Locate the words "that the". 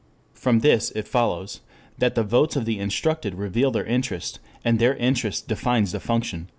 1.99-2.23